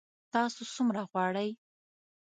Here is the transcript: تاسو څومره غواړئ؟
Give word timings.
تاسو 0.33 0.59
څومره 0.73 1.01
غواړئ؟ 1.11 1.49